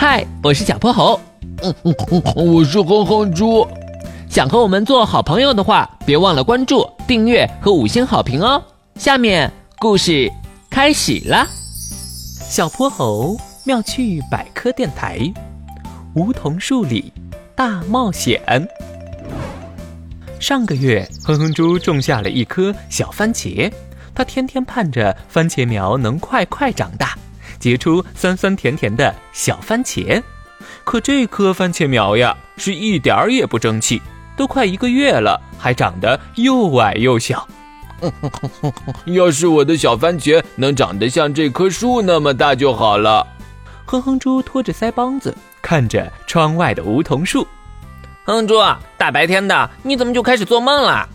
[0.00, 1.20] 嗨，我是小泼猴。
[1.62, 3.68] 嗯嗯嗯，我是哼哼猪。
[4.30, 8.64] 想和我们做好朋友的话，别忘了关注、订阅和五星好评哦。
[8.94, 10.32] 下面故事
[10.70, 11.46] 开始啦。
[12.48, 13.36] 小泼猴
[13.66, 15.20] 妙趣百科电台，
[16.14, 17.12] 梧桐树里
[17.54, 18.40] 大冒险。
[20.40, 23.70] 上个月，哼哼猪种下了一颗小番茄，
[24.14, 27.18] 它天天盼着番茄苗能快快长大。
[27.60, 30.20] 结出酸酸甜甜的小番茄，
[30.82, 34.00] 可这棵番茄苗呀，是一点儿也不争气，
[34.36, 37.46] 都快一个月了，还长得又矮又小。
[39.04, 43.26] 要是我的小番茄能长得像这棵树那么大就好了。
[43.84, 47.46] 哼哼猪拖着腮帮子看着窗外的梧桐树。
[48.24, 48.54] 哼哼猪，
[48.96, 51.06] 大白天的，你怎么就开始做梦了？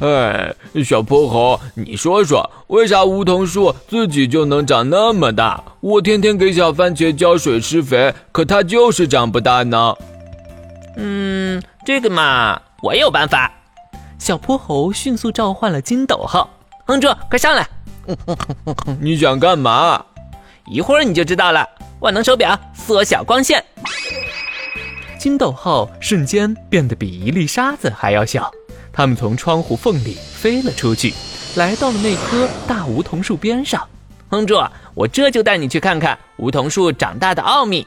[0.00, 5.62] 哎，小泼猴，你说说，为啥梧桐树自己就能长那么大？
[5.80, 9.94] 我天天给小番茄浇水施肥，可它就是长不大呢。
[10.96, 13.50] 嗯，这个嘛，我有办法。
[14.18, 16.50] 小泼猴迅速召唤了金斗号，
[16.86, 17.66] 哼住，快上来！
[19.00, 20.04] 你想干嘛？
[20.66, 21.66] 一会儿你就知道了。
[22.00, 23.64] 万能手表缩小光线，
[25.18, 28.50] 金斗号瞬间变得比一粒沙子还要小。
[28.94, 31.12] 他们从窗户缝里飞了出去，
[31.56, 33.86] 来到了那棵大梧桐树边上。
[34.30, 34.64] 哼住，
[34.94, 37.84] 我这就带你去看看梧桐树长大的奥秘。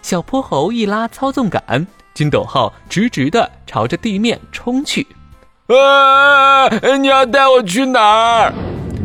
[0.00, 5.06] 小泼猴一拉操纵杆，金斗号直直地朝着地面冲去。
[5.68, 6.68] 啊！
[6.96, 8.52] 你要带我去哪儿？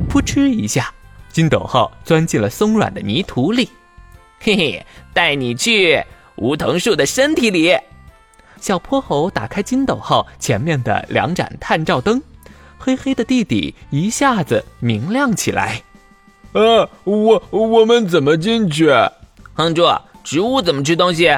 [0.09, 0.91] 扑哧一下，
[1.31, 3.69] 金斗号钻进了松软的泥土里。
[4.39, 6.01] 嘿嘿，带你去
[6.37, 7.77] 梧桐树的身体里。
[8.59, 12.21] 小泼猴打开金斗号前面的两盏探照灯，
[12.77, 15.81] 黑黑的地底一下子明亮起来。
[16.53, 18.89] 呃，我我们怎么进去？
[19.53, 19.83] 哼住，
[20.23, 21.29] 植物怎么吃东西？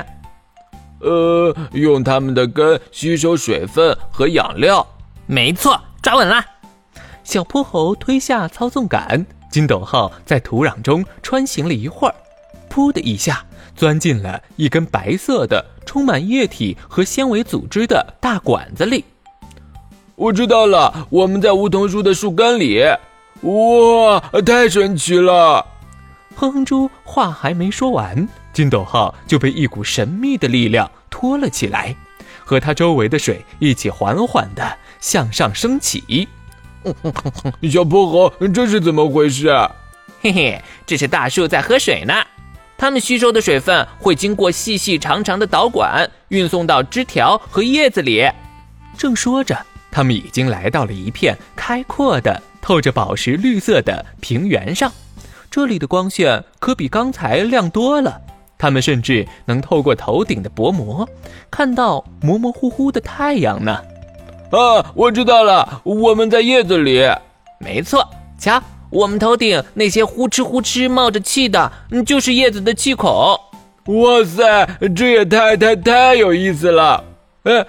[1.02, 4.86] 呃，用它们的根吸收水分和养料。
[5.26, 6.46] 没错，抓稳了。
[7.24, 12.16] 小泼猴推下操纵杆，金斗号在土壤中穿行了一会儿，
[12.70, 13.44] 噗的一下。
[13.76, 19.06] 钻进了一根白色的、充满液体和纤维组织的大管子里。
[20.16, 22.84] 我知道了，我们在梧桐树的树根里。
[23.44, 25.66] 哇，太神奇了！
[26.36, 31.96] 哼哼猪话还没说完，金斗号就被一股神秘的力量拖了起来，
[32.44, 36.28] 和它周围的水一起缓缓地向上升起。
[37.72, 39.48] 小泼猴，这是怎么回事？
[40.22, 42.14] 嘿嘿，这是大树在喝水呢。
[42.80, 48.26] 它们吸收的水分会经过细细长长的导管运送到枝条和叶子里。
[48.98, 49.58] 正说着，
[49.92, 54.90] 它们已经来到了一片开阔的、透着宝石绿色的平原上。
[55.52, 58.22] 这里的光线可比刚才亮多了，
[58.58, 61.08] 它们甚至能透过头顶的薄膜
[61.52, 63.82] 看到模模糊糊的太阳呢。
[64.52, 67.06] 啊，我知道了，我们在叶子里。
[67.60, 68.64] 没错，瞧。
[68.90, 71.72] 我们头顶那些呼哧呼哧冒着气的，
[72.06, 73.40] 就是叶子的气孔。
[73.86, 77.04] 哇塞，这也太太太有意思了！
[77.44, 77.66] 哎，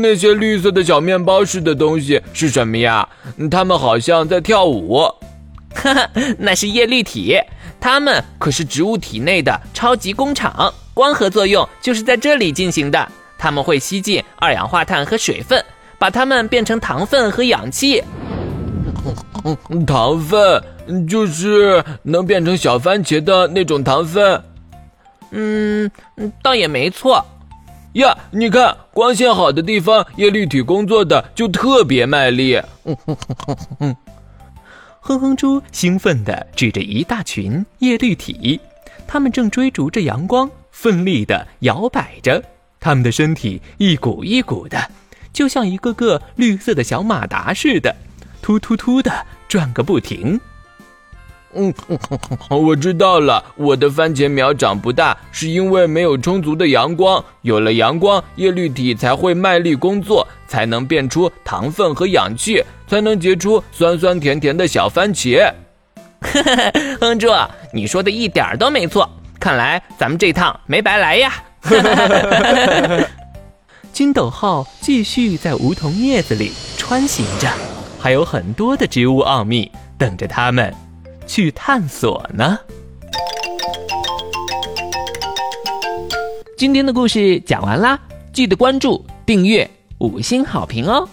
[0.00, 3.08] 那些绿色的小面包似的东西是什么呀？
[3.50, 5.02] 它们好像在跳舞。
[5.74, 6.08] 哈哈，
[6.38, 7.36] 那是叶绿体，
[7.80, 13.08] 它们可是植物体内的超级工厂，光合作用就是在这里进行的。
[13.38, 15.64] 它们会吸进二氧化碳和水分，
[15.98, 18.02] 把它们变成糖分和氧气。
[19.86, 20.62] 糖分
[21.06, 24.42] 就是能变成小番茄的那种糖分，
[25.30, 25.90] 嗯，
[26.42, 27.24] 倒也没错
[27.94, 28.16] 呀。
[28.30, 32.56] 你看，光线好的地方，叶绿体工作的就特别卖力。
[32.84, 33.96] 哼哼哼哼哼，
[35.00, 38.58] 哼哼猪兴奋地指着一大群叶绿体，
[39.06, 42.42] 它们正追逐着阳光，奋力地摇摆着，
[42.80, 44.90] 它们的身体一鼓一鼓的，
[45.32, 47.94] 就像一个个绿色的小马达似的。
[48.44, 49.10] 突突突的
[49.48, 50.38] 转个不停。
[51.54, 51.72] 嗯，
[52.50, 57.24] 我知道了，我的番茄苗长不大，是因为没有充足的阳光。
[57.40, 65.50] 有了阳光，叶绿体才会卖力工作，才能变出糖分和氧气，才能结出酸酸甜甜的小番茄。
[67.00, 67.28] 哼猪，
[67.72, 69.08] 你说的一点都没错，
[69.40, 71.32] 看来咱们这趟没白来呀。
[73.90, 77.48] 金斗号继续在梧桐叶子里穿行着。
[78.04, 80.70] 还有很多的植物奥秘等着他们
[81.26, 82.58] 去探索呢。
[86.58, 87.98] 今天的故事讲完啦，
[88.30, 89.66] 记得关注、订阅、
[90.00, 91.08] 五星好评哦。